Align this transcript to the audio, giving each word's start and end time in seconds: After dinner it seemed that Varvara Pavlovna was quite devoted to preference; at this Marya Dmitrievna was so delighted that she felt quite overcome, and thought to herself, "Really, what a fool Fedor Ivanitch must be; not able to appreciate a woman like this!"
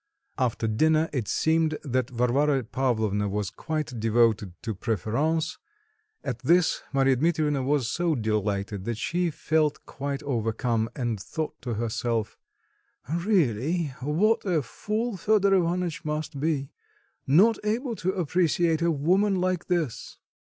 After 0.39 0.67
dinner 0.67 1.09
it 1.13 1.27
seemed 1.27 1.77
that 1.83 2.09
Varvara 2.09 2.63
Pavlovna 2.63 3.29
was 3.29 3.51
quite 3.51 3.99
devoted 3.99 4.53
to 4.63 4.73
preference; 4.73 5.59
at 6.23 6.39
this 6.39 6.81
Marya 6.91 7.17
Dmitrievna 7.17 7.61
was 7.61 7.87
so 7.87 8.15
delighted 8.15 8.85
that 8.85 8.97
she 8.97 9.29
felt 9.29 9.85
quite 9.85 10.23
overcome, 10.23 10.89
and 10.95 11.19
thought 11.19 11.61
to 11.61 11.75
herself, 11.75 12.35
"Really, 13.13 13.93
what 14.01 14.43
a 14.43 14.63
fool 14.63 15.17
Fedor 15.17 15.53
Ivanitch 15.53 16.03
must 16.03 16.39
be; 16.39 16.71
not 17.27 17.59
able 17.63 17.95
to 17.97 18.09
appreciate 18.11 18.81
a 18.81 18.89
woman 18.89 19.35
like 19.35 19.67
this!" 19.67 20.17